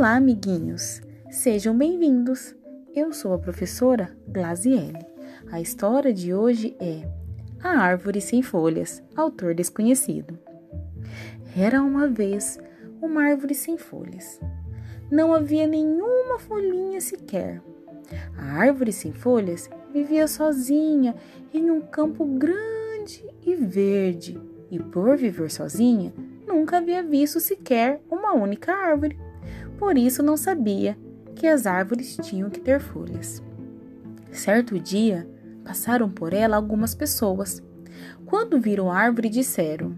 Olá, 0.00 0.16
amiguinhos! 0.16 1.02
Sejam 1.30 1.76
bem-vindos! 1.76 2.56
Eu 2.94 3.12
sou 3.12 3.34
a 3.34 3.38
professora 3.38 4.16
Glaziele. 4.26 5.04
A 5.52 5.60
história 5.60 6.10
de 6.10 6.32
hoje 6.32 6.74
é 6.80 7.06
A 7.62 7.80
Árvore 7.80 8.18
Sem 8.18 8.40
Folhas, 8.40 9.02
autor 9.14 9.54
desconhecido. 9.54 10.38
Era 11.54 11.82
uma 11.82 12.08
vez 12.08 12.58
uma 13.02 13.24
árvore 13.24 13.54
sem 13.54 13.76
folhas. 13.76 14.40
Não 15.10 15.34
havia 15.34 15.66
nenhuma 15.66 16.38
folhinha 16.38 16.98
sequer. 16.98 17.60
A 18.38 18.54
árvore 18.54 18.94
sem 18.94 19.12
folhas 19.12 19.68
vivia 19.92 20.26
sozinha 20.26 21.14
em 21.52 21.70
um 21.70 21.82
campo 21.82 22.24
grande 22.24 23.22
e 23.44 23.54
verde, 23.54 24.40
e 24.70 24.78
por 24.78 25.18
viver 25.18 25.50
sozinha, 25.50 26.10
nunca 26.48 26.78
havia 26.78 27.02
visto 27.02 27.38
sequer 27.38 28.00
uma 28.10 28.32
única 28.32 28.72
árvore. 28.72 29.28
Por 29.80 29.96
isso 29.96 30.22
não 30.22 30.36
sabia 30.36 30.94
que 31.34 31.46
as 31.46 31.66
árvores 31.66 32.14
tinham 32.22 32.50
que 32.50 32.60
ter 32.60 32.78
folhas. 32.80 33.42
Certo 34.30 34.78
dia, 34.78 35.26
passaram 35.64 36.10
por 36.10 36.34
ela 36.34 36.54
algumas 36.54 36.94
pessoas. 36.94 37.62
Quando 38.26 38.60
viram 38.60 38.92
a 38.92 38.98
árvore, 38.98 39.30
disseram: 39.30 39.96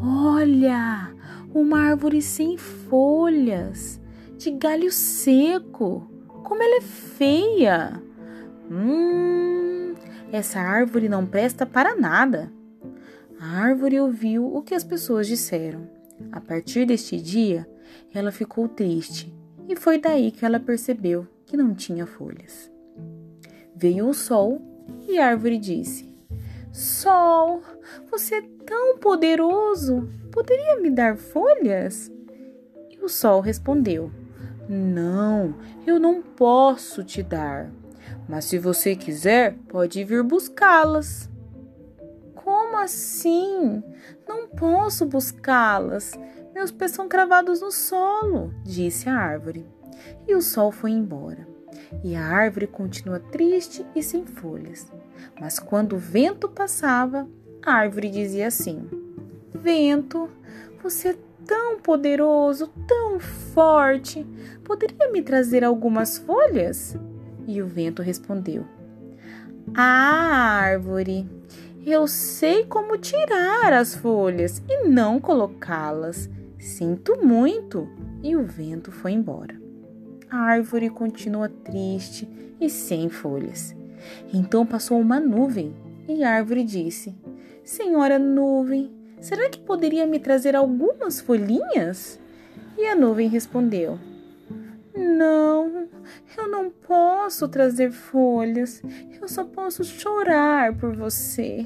Olha, 0.00 1.12
uma 1.52 1.80
árvore 1.80 2.22
sem 2.22 2.56
folhas, 2.56 4.00
de 4.36 4.52
galho 4.52 4.92
seco. 4.92 6.08
Como 6.44 6.62
ela 6.62 6.76
é 6.76 6.82
feia! 6.82 8.00
Hum, 8.70 9.94
essa 10.30 10.60
árvore 10.60 11.08
não 11.08 11.26
presta 11.26 11.66
para 11.66 11.96
nada. 11.96 12.52
A 13.40 13.62
árvore 13.62 13.98
ouviu 13.98 14.46
o 14.46 14.62
que 14.62 14.76
as 14.76 14.84
pessoas 14.84 15.26
disseram. 15.26 15.90
A 16.30 16.40
partir 16.40 16.86
deste 16.86 17.20
dia, 17.20 17.68
ela 18.12 18.32
ficou 18.32 18.68
triste 18.68 19.32
e 19.68 19.76
foi 19.76 19.98
daí 19.98 20.30
que 20.30 20.44
ela 20.44 20.58
percebeu 20.58 21.26
que 21.44 21.56
não 21.56 21.74
tinha 21.74 22.06
folhas. 22.06 22.70
Veio 23.74 24.08
o 24.08 24.14
sol 24.14 24.60
e 25.06 25.18
a 25.18 25.28
árvore 25.28 25.58
disse: 25.58 26.08
Sol, 26.72 27.62
você 28.10 28.36
é 28.36 28.42
tão 28.64 28.98
poderoso, 28.98 30.08
poderia 30.30 30.80
me 30.80 30.90
dar 30.90 31.16
folhas? 31.16 32.10
E 32.90 32.98
o 33.04 33.08
sol 33.08 33.40
respondeu: 33.40 34.10
Não, 34.68 35.54
eu 35.86 35.98
não 35.98 36.22
posso 36.22 37.04
te 37.04 37.22
dar, 37.22 37.70
mas 38.28 38.44
se 38.46 38.58
você 38.58 38.96
quiser, 38.96 39.56
pode 39.68 40.02
vir 40.04 40.22
buscá-las. 40.22 41.30
Como 42.78 42.84
assim? 42.84 43.82
Não 44.28 44.46
posso 44.46 45.04
buscá-las. 45.04 46.12
Meus 46.54 46.70
pés 46.70 46.92
são 46.92 47.08
cravados 47.08 47.60
no 47.60 47.72
solo, 47.72 48.54
disse 48.62 49.08
a 49.08 49.16
árvore. 49.16 49.66
E 50.28 50.34
o 50.36 50.40
sol 50.40 50.70
foi 50.70 50.92
embora. 50.92 51.44
E 52.04 52.14
a 52.14 52.24
árvore 52.24 52.68
continua 52.68 53.18
triste 53.18 53.84
e 53.96 54.02
sem 54.02 54.24
folhas. 54.24 54.86
Mas 55.40 55.58
quando 55.58 55.94
o 55.94 55.98
vento 55.98 56.48
passava, 56.48 57.28
a 57.66 57.72
árvore 57.72 58.10
dizia 58.10 58.46
assim: 58.46 58.88
Vento, 59.52 60.30
você 60.80 61.08
é 61.08 61.18
tão 61.44 61.80
poderoso, 61.80 62.68
tão 62.86 63.18
forte, 63.18 64.24
poderia 64.62 65.10
me 65.10 65.20
trazer 65.20 65.64
algumas 65.64 66.16
folhas? 66.16 66.96
E 67.44 67.60
o 67.60 67.66
vento 67.66 68.02
respondeu: 68.02 68.64
Ah, 69.74 70.60
árvore, 70.60 71.26
eu 71.86 72.06
sei 72.06 72.64
como 72.64 72.98
tirar 72.98 73.72
as 73.72 73.94
folhas 73.94 74.62
e 74.68 74.88
não 74.88 75.20
colocá-las. 75.20 76.28
Sinto 76.58 77.24
muito! 77.24 77.88
E 78.22 78.36
o 78.36 78.44
vento 78.44 78.90
foi 78.90 79.12
embora. 79.12 79.60
A 80.30 80.36
árvore 80.36 80.90
continua 80.90 81.48
triste 81.48 82.28
e 82.60 82.68
sem 82.68 83.08
folhas. 83.08 83.74
Então 84.32 84.66
passou 84.66 85.00
uma 85.00 85.20
nuvem 85.20 85.74
e 86.08 86.22
a 86.24 86.30
árvore 86.34 86.64
disse: 86.64 87.14
Senhora 87.64 88.18
nuvem, 88.18 88.90
será 89.20 89.48
que 89.48 89.60
poderia 89.60 90.06
me 90.06 90.18
trazer 90.18 90.56
algumas 90.56 91.20
folhinhas? 91.20 92.18
E 92.76 92.86
a 92.86 92.94
nuvem 92.94 93.28
respondeu: 93.28 93.98
Não, 94.98 95.88
eu 96.36 96.48
não 96.48 96.70
posso 96.70 97.48
trazer 97.48 97.92
folhas, 97.92 98.82
eu 99.20 99.28
só 99.28 99.44
posso 99.44 99.84
chorar 99.84 100.76
por 100.76 100.96
você. 100.96 101.64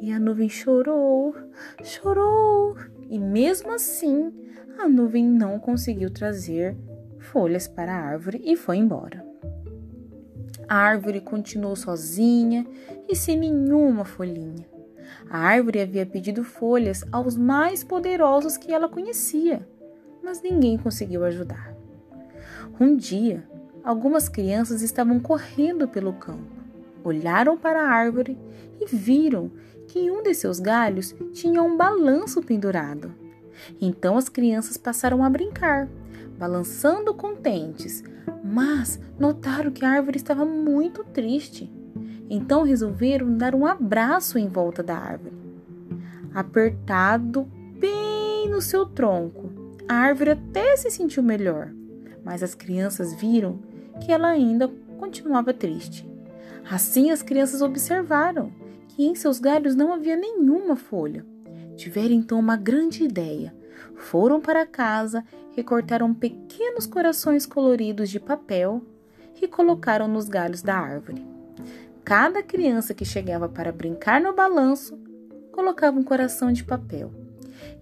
E 0.00 0.12
a 0.12 0.20
nuvem 0.20 0.50
chorou, 0.50 1.34
chorou 1.82 2.76
e 3.08 3.18
mesmo 3.18 3.72
assim 3.72 4.32
a 4.78 4.86
nuvem 4.86 5.24
não 5.24 5.58
conseguiu 5.58 6.10
trazer 6.10 6.76
folhas 7.18 7.66
para 7.66 7.94
a 7.94 8.00
árvore 8.00 8.42
e 8.44 8.54
foi 8.54 8.76
embora. 8.76 9.24
A 10.68 10.76
árvore 10.76 11.20
continuou 11.20 11.76
sozinha 11.76 12.66
e 13.08 13.16
sem 13.16 13.38
nenhuma 13.38 14.04
folhinha. 14.04 14.66
A 15.30 15.38
árvore 15.38 15.80
havia 15.80 16.04
pedido 16.04 16.44
folhas 16.44 17.04
aos 17.10 17.36
mais 17.36 17.82
poderosos 17.82 18.56
que 18.56 18.72
ela 18.72 18.88
conhecia, 18.88 19.66
mas 20.22 20.42
ninguém 20.42 20.76
conseguiu 20.76 21.24
ajudar. 21.24 21.74
Um 22.80 22.96
dia, 22.96 23.48
algumas 23.82 24.28
crianças 24.28 24.82
estavam 24.82 25.20
correndo 25.20 25.86
pelo 25.88 26.12
campo. 26.12 26.54
Olharam 27.02 27.56
para 27.56 27.82
a 27.82 27.88
árvore 27.88 28.38
e 28.80 28.86
viram 28.86 29.50
que 29.86 29.98
em 29.98 30.10
um 30.10 30.22
de 30.22 30.34
seus 30.34 30.58
galhos 30.58 31.14
tinha 31.32 31.62
um 31.62 31.76
balanço 31.76 32.42
pendurado. 32.42 33.14
Então 33.80 34.16
as 34.16 34.28
crianças 34.28 34.76
passaram 34.76 35.22
a 35.22 35.30
brincar, 35.30 35.88
balançando 36.38 37.14
contentes, 37.14 38.02
mas 38.42 39.00
notaram 39.18 39.70
que 39.70 39.84
a 39.84 39.90
árvore 39.90 40.16
estava 40.16 40.44
muito 40.44 41.04
triste. 41.04 41.70
Então 42.28 42.62
resolveram 42.62 43.36
dar 43.36 43.54
um 43.54 43.66
abraço 43.66 44.38
em 44.38 44.48
volta 44.48 44.82
da 44.82 44.96
árvore, 44.96 45.36
apertado 46.34 47.46
bem 47.78 48.48
no 48.48 48.60
seu 48.60 48.86
tronco. 48.86 49.52
A 49.86 49.94
árvore 49.94 50.30
até 50.30 50.76
se 50.76 50.90
sentiu 50.90 51.22
melhor, 51.22 51.70
mas 52.24 52.42
as 52.42 52.54
crianças 52.54 53.14
viram 53.14 53.58
que 54.04 54.10
ela 54.10 54.28
ainda 54.28 54.68
continuava 54.98 55.52
triste. 55.52 56.08
Assim 56.70 57.10
as 57.10 57.22
crianças 57.22 57.60
observaram 57.60 58.52
que 58.88 59.04
em 59.04 59.14
seus 59.14 59.38
galhos 59.38 59.74
não 59.74 59.92
havia 59.92 60.16
nenhuma 60.16 60.76
folha. 60.76 61.24
Tiveram 61.76 62.14
então 62.14 62.38
uma 62.38 62.56
grande 62.56 63.04
ideia. 63.04 63.54
Foram 63.96 64.40
para 64.40 64.66
casa, 64.66 65.24
recortaram 65.54 66.14
pequenos 66.14 66.86
corações 66.86 67.44
coloridos 67.44 68.08
de 68.08 68.18
papel 68.18 68.82
e 69.40 69.48
colocaram 69.48 70.08
nos 70.08 70.28
galhos 70.28 70.62
da 70.62 70.76
árvore. 70.76 71.24
Cada 72.04 72.42
criança 72.42 72.94
que 72.94 73.04
chegava 73.04 73.48
para 73.48 73.72
brincar 73.72 74.20
no 74.20 74.34
balanço 74.34 74.98
colocava 75.52 75.98
um 75.98 76.02
coração 76.02 76.52
de 76.52 76.64
papel. 76.64 77.23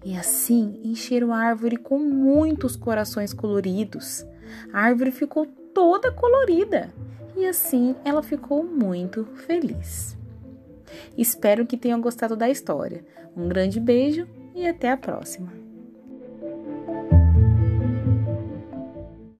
E 0.03 0.17
assim 0.17 0.79
encheram 0.83 1.33
a 1.33 1.37
árvore 1.37 1.77
com 1.77 1.99
muitos 1.99 2.75
corações 2.75 3.33
coloridos. 3.33 4.25
A 4.71 4.81
árvore 4.81 5.11
ficou 5.11 5.45
toda 5.73 6.11
colorida 6.11 6.93
e 7.35 7.45
assim 7.45 7.95
ela 8.03 8.21
ficou 8.21 8.63
muito 8.63 9.25
feliz. 9.47 10.17
Espero 11.17 11.65
que 11.65 11.77
tenham 11.77 12.01
gostado 12.01 12.35
da 12.35 12.49
história. 12.49 13.03
Um 13.35 13.47
grande 13.47 13.79
beijo 13.79 14.27
e 14.53 14.67
até 14.67 14.91
a 14.91 14.97
próxima! 14.97 15.62